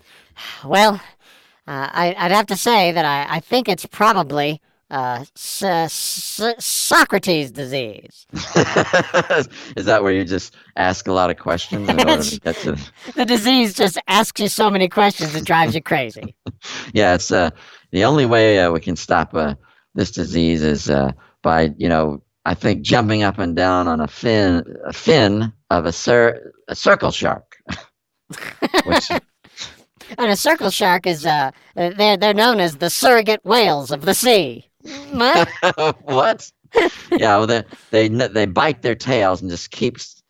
[0.65, 5.63] Well, uh, I, I'd have to say that I, I think it's probably uh, S-
[5.63, 8.27] S- Socrates disease.
[9.77, 12.77] is that where you just ask a lot of questions in order to get to
[13.15, 16.35] The disease just asks you so many questions it drives you crazy.
[16.93, 17.51] yeah it's uh,
[17.93, 19.55] the only way uh, we can stop uh,
[19.95, 24.09] this disease is uh, by you know i think jumping up and down on a
[24.09, 27.57] fin a fin of a, cir- a circle shark
[28.85, 29.09] which
[30.19, 34.15] And a circle shark is uh, they're they're known as the surrogate whales of the
[34.15, 34.69] sea.
[35.13, 35.49] What?
[36.05, 36.51] what?
[37.13, 40.23] yeah, well, they they they bite their tails and just keeps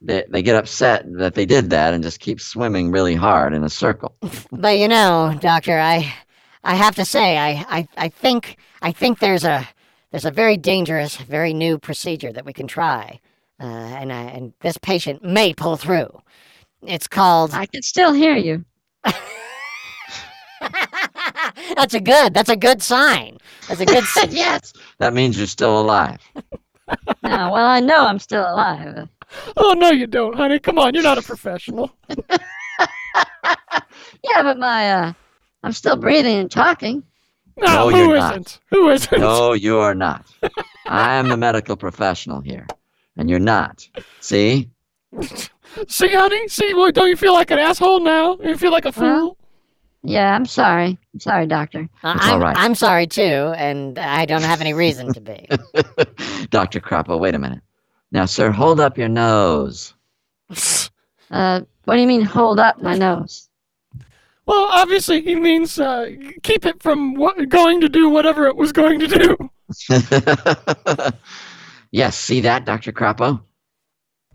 [0.00, 3.64] they they get upset that they did that and just keep swimming really hard in
[3.64, 4.16] a circle.
[4.52, 6.14] But you know, doctor, I
[6.62, 9.68] I have to say I, I, I think I think there's a
[10.10, 13.20] there's a very dangerous, very new procedure that we can try.
[13.60, 16.20] Uh, and I, and this patient may pull through.
[16.82, 18.64] It's called I can still hear you.
[21.76, 23.38] That's a good that's a good sign.
[23.68, 24.72] That's a good s- yes.
[24.98, 26.18] That means you're still alive.
[27.22, 29.08] No, well, I know I'm still alive.
[29.56, 30.58] Oh no, you don't, honey.
[30.58, 31.90] Come on, you're not a professional.
[34.22, 35.12] Yeah, but my uh,
[35.62, 37.02] I'm still breathing and talking.
[37.56, 38.32] No, No, who you're not.
[38.32, 38.60] isn't?
[38.70, 39.18] Who isn't?
[39.18, 40.26] No, you are not.
[40.86, 42.66] I am the medical professional here,
[43.16, 43.88] and you're not.
[44.20, 44.68] See?
[45.88, 46.48] See, honey.
[46.48, 48.36] See, well, don't you feel like an asshole now?
[48.42, 49.36] You feel like a fool.
[50.02, 50.98] Yeah, I'm sorry.
[51.14, 51.88] I'm sorry, doctor.
[52.02, 52.56] Uh, It's I'm, right.
[52.58, 53.22] I'm sorry too,
[53.56, 55.48] and I don't have any reason to be.
[56.50, 56.78] Dr.
[56.80, 57.62] Croppo, wait a minute.
[58.12, 59.94] Now, sir, hold up your nose.
[61.30, 63.48] Uh, what do you mean hold up my nose?
[64.46, 66.10] Well, obviously he means uh,
[66.42, 69.36] keep it from what, going to do whatever it was going to do.
[71.90, 72.92] yes, see that, Dr.
[72.92, 73.40] Croppo?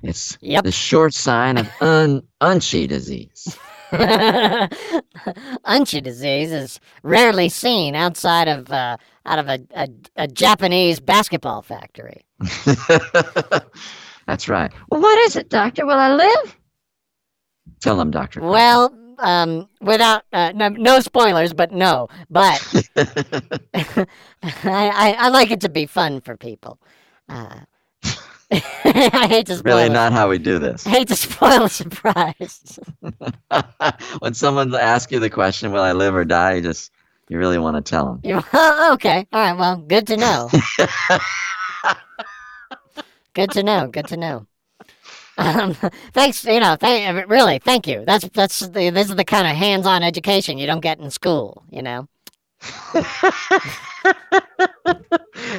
[0.02, 0.64] It's Yep.
[0.64, 3.58] the short sign of un- Unchi disease.
[3.92, 11.62] Unchi disease is rarely seen outside of uh, out of a, a, a Japanese basketball
[11.62, 12.26] factory.
[14.28, 14.72] That's right.
[14.90, 15.86] Well, what is it, doctor?
[15.86, 16.56] Will I live?
[17.82, 18.42] Tell him, Dr.
[18.42, 22.10] Well, um, without uh, no, no spoilers, but no.
[22.30, 22.62] But
[22.96, 24.06] I,
[24.64, 26.80] I, I like it to be fun for people.
[27.28, 27.62] Uh,
[28.52, 29.92] I hate to spoil really it.
[29.92, 30.88] not how we do this.
[30.88, 32.80] I hate to spoil a surprise.
[34.20, 36.92] when someone asks you the question, will I live or die, you just,
[37.28, 38.20] you really want to tell them.
[38.24, 39.28] You- oh, okay.
[39.32, 39.58] All right.
[39.58, 40.50] Well, good to know.
[43.34, 43.88] good to know.
[43.88, 44.48] Good to know.
[45.38, 45.74] Um,
[46.14, 46.44] thanks.
[46.44, 48.04] You know, thank, really, thank you.
[48.06, 51.64] That's that's the, this is the kind of hands-on education you don't get in school.
[51.70, 52.08] You know.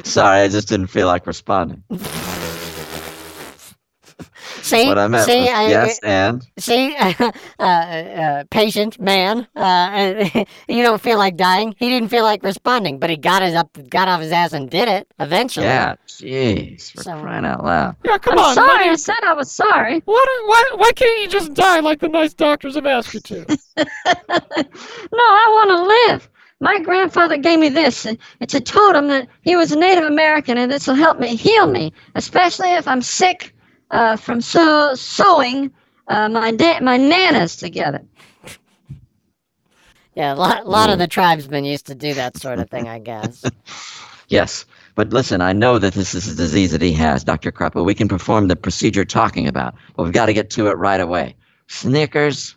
[0.03, 1.83] Sorry, I just didn't feel like responding.
[4.61, 7.31] See, What I meant see, was I, yes, and see, uh,
[7.63, 9.47] uh, patient man.
[9.55, 10.29] Uh,
[10.67, 11.75] you don't feel like dying.
[11.77, 14.69] He didn't feel like responding, but he got his up, got off his ass, and
[14.69, 15.65] did it eventually.
[15.67, 17.95] yeah, jeez, for So- crying out loud.
[18.03, 18.55] Yeah, come I'm on.
[18.55, 18.77] sorry.
[18.77, 18.89] honey.
[18.89, 19.99] I said I was sorry.
[20.05, 23.45] What, why, why can't you just die like the nice doctors have asked you to?
[23.77, 23.85] no,
[25.11, 26.29] I want to live.
[26.59, 28.05] My grandfather gave me this.
[28.05, 31.35] and It's a totem that he was a Native American, and this will help me
[31.35, 33.53] heal me, especially if I'm sick
[33.91, 35.71] uh, from sew sewing
[36.07, 38.03] uh, my da- my nanas together.
[40.13, 42.99] Yeah, a lot, lot of the tribesmen used to do that sort of thing, I
[42.99, 43.45] guess.
[44.31, 47.51] Yes, but listen, I know that this is a disease that he has, Dr.
[47.51, 47.83] Croppo.
[47.83, 51.01] We can perform the procedure talking about, but we've got to get to it right
[51.01, 51.35] away.
[51.67, 52.55] Snickers.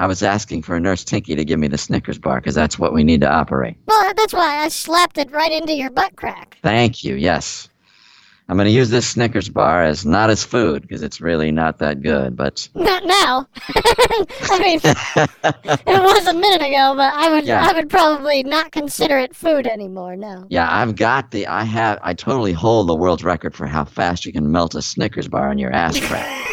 [0.00, 2.76] I was asking for a Nurse Tinky to give me the Snickers bar because that's
[2.76, 3.76] what we need to operate.
[3.86, 6.58] Well, that's why I slapped it right into your butt crack.
[6.60, 7.14] Thank you.
[7.14, 7.68] Yes.
[8.48, 11.78] I'm going to use this Snickers bar as not as food because it's really not
[11.78, 13.48] that good, but Not now.
[13.74, 17.66] I mean, it was a minute ago, but I would Yeah.
[17.68, 20.14] I would probably not consider it food anymore.
[20.14, 20.46] now.
[20.48, 24.24] yeah, I've got the I have I totally hold the world's record for how fast
[24.24, 26.24] you can melt a Snickers bar in your ass crack.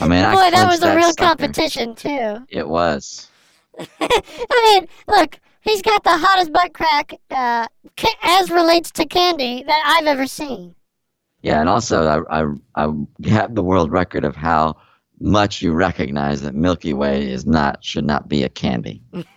[0.00, 1.24] I mean, I Boy, that clenched was a real sucker.
[1.24, 2.38] competition too.
[2.48, 3.28] It was.
[4.00, 7.66] I mean, look, he's got the hottest butt crack uh,
[8.22, 10.74] as relates to candy that I've ever seen.
[11.42, 12.88] Yeah, and also I, I I
[13.28, 14.76] have the world record of how
[15.20, 19.02] much you recognize that Milky Way is not should not be a candy.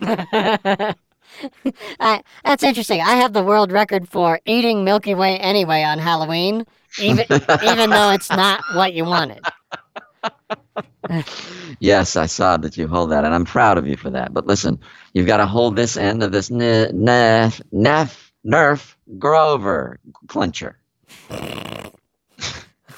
[2.00, 3.00] I, that's interesting.
[3.00, 6.66] I have the world record for eating Milky Way anyway on Halloween,
[6.98, 9.44] even even though it's not what you wanted.
[11.80, 14.32] Yes, I saw that you hold that, and I'm proud of you for that.
[14.32, 14.78] But listen,
[15.14, 20.78] you've got to hold this end of this n- nef nef nerf Grover clincher.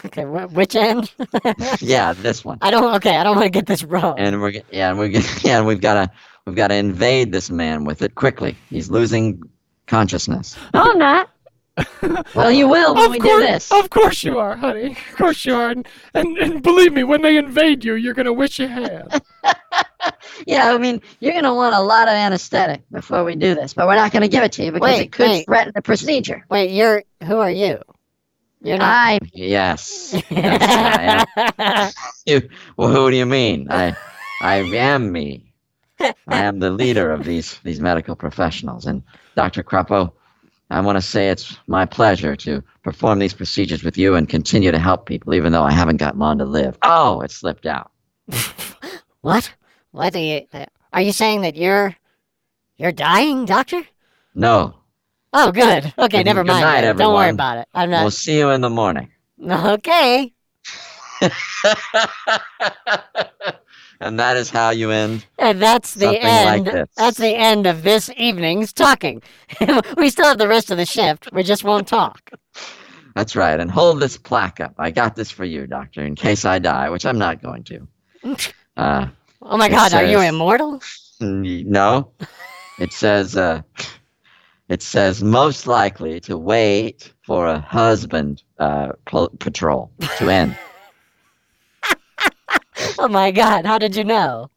[0.06, 1.10] Okay, wh- which end?
[1.80, 2.58] Yeah, this one.
[2.60, 2.94] I don't.
[2.96, 4.18] Okay, I don't want to get this wrong.
[4.18, 6.10] And we're get- yeah, and we're get- yeah, and we've got to
[6.46, 8.54] we've got to invade this man with it quickly.
[8.68, 9.42] He's losing
[9.86, 10.56] consciousness.
[10.74, 11.30] No, I'm not.
[12.34, 13.72] well, you will when of we course, do this.
[13.72, 14.96] of course you are, honey.
[15.10, 15.70] Of course you are.
[15.70, 19.22] And, and, and believe me, when they invade you, you're gonna wish you had.
[20.46, 23.72] Yeah, I mean, you're going to want a lot of anesthetic before we do this,
[23.72, 25.46] but we're not going to give it to you because Wait, it could wait.
[25.46, 26.44] threaten the procedure.
[26.50, 27.80] Wait, you're who are you?
[28.60, 28.86] You're not.
[28.86, 30.12] I Yes.
[30.30, 31.92] yes I am.
[32.26, 33.68] You, well, who do you mean?
[33.70, 33.96] I,
[34.42, 35.52] I am me.
[36.00, 38.84] I am the leader of these these medical professionals.
[38.86, 39.02] And
[39.36, 39.62] Dr.
[39.62, 40.12] Croppo,
[40.70, 44.70] I want to say it's my pleasure to perform these procedures with you and continue
[44.72, 46.78] to help people, even though I haven't got long to live.
[46.82, 47.90] Oh, it slipped out.
[49.20, 49.52] what?
[49.92, 50.46] What are you?
[50.92, 51.94] Are you saying that you're
[52.76, 53.82] you're dying, doctor?
[54.34, 54.74] No.
[55.32, 55.92] Oh, good.
[55.98, 56.62] Okay, Good- never good mind.
[56.62, 56.96] night, then.
[56.96, 57.68] Don't worry about it.
[57.74, 58.02] I'm not.
[58.02, 59.10] We'll see you in the morning.
[59.46, 60.32] Okay.
[64.00, 65.26] and that is how you end.
[65.38, 66.66] And that's the like end.
[66.66, 66.88] this.
[66.96, 69.22] That's the end of this evening's talking.
[69.96, 71.28] we still have the rest of the shift.
[71.32, 72.30] We just won't talk.
[73.14, 73.58] That's right.
[73.58, 74.74] And hold this plaque up.
[74.78, 77.88] I got this for you, Doctor, in case I die, which I'm not going to.
[78.76, 79.06] Uh,
[79.46, 80.80] Oh my God, are you immortal?
[81.20, 82.10] no.
[82.78, 83.60] It says, uh,
[84.68, 88.92] it says most likely to wait for a husband uh,
[89.38, 90.56] patrol to end.
[92.98, 94.50] Oh my God, how did you know?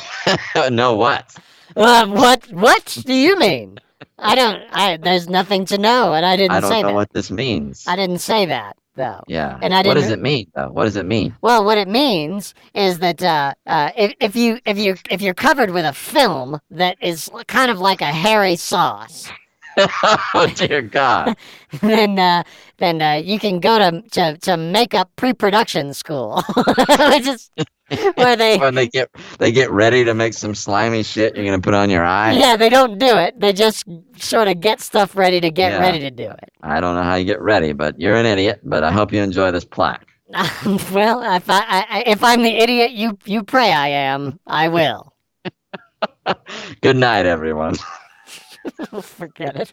[0.70, 1.34] no, what?
[1.76, 3.78] Um, what What do you mean?
[4.18, 4.62] I don't.
[4.72, 6.94] I there's nothing to know, and I didn't I don't say know that.
[6.94, 7.84] what this means.
[7.88, 9.22] I didn't say that though.
[9.26, 9.58] yeah.
[9.62, 10.68] and I didn't what does it mean, though?
[10.70, 11.34] What does it mean?
[11.40, 15.34] Well, what it means is that uh, uh, if, if you if you if you're
[15.34, 19.28] covered with a film that is kind of like a hairy sauce,
[20.34, 21.36] oh dear God!
[21.80, 22.42] then uh,
[22.78, 27.50] then uh, you can go to to, to makeup pre-production school, which is
[28.14, 31.60] where they when they get they get ready to make some slimy shit, you're gonna
[31.60, 32.32] put on your eye.
[32.32, 33.38] yeah they don't do it.
[33.40, 33.84] They just
[34.16, 35.80] sort of get stuff ready to get Yeah.
[35.80, 36.50] ready to do it.
[36.62, 38.60] I don't know how you get ready, but you're an idiot.
[38.64, 40.06] But I hope you enjoy this plaque.
[40.92, 44.68] well, if I, I I- if I'm the idiot you you pray I am, I
[44.68, 45.12] will.
[46.80, 47.76] Good night, everyone.
[49.02, 49.70] Forget it.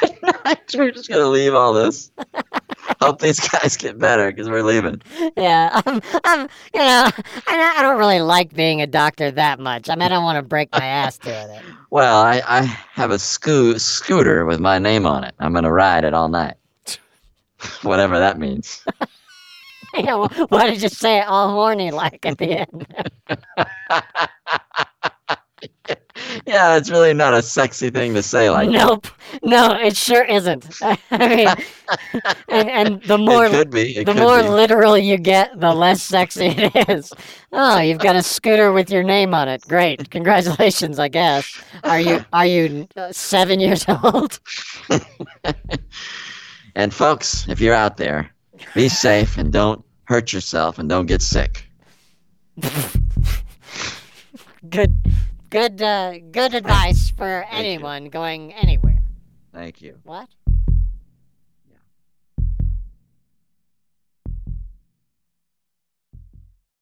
[0.00, 0.58] Good night.
[0.76, 2.10] We're just gonna leave all this.
[3.00, 5.02] Hope these guys get better because we're leaving.
[5.36, 6.40] Yeah, I'm, I'm,
[6.72, 7.10] you know,
[7.46, 9.90] I, I don't really like being a doctor that much.
[9.90, 11.62] I mean, I don't want to break my ass doing it.
[11.90, 15.34] Well, I, I have a scoo- scooter with my name on it.
[15.38, 16.54] I'm gonna ride it all night.
[17.82, 18.84] Whatever that means.
[19.94, 22.86] You know, why did you say it all horny like at the end?
[26.46, 28.72] Yeah, it's really not a sexy thing to say like that.
[28.72, 29.06] nope,
[29.42, 30.66] no, it sure isn't.
[30.82, 31.48] I mean,
[32.48, 33.96] and and the more it could be.
[33.96, 34.48] It the more be.
[34.48, 37.12] literal you get, the less sexy it is.
[37.52, 39.62] Oh, you've got a scooter with your name on it.
[39.68, 40.98] Great, congratulations.
[40.98, 41.62] I guess.
[41.84, 44.38] Are you are you uh, seven years old?
[46.74, 48.30] and folks, if you're out there,
[48.74, 51.68] be safe and don't hurt yourself and don't get sick.
[54.70, 54.96] Good,
[55.56, 58.98] good, uh, good advice for anyone going anywhere.
[59.54, 59.98] Thank you.
[60.04, 60.28] What?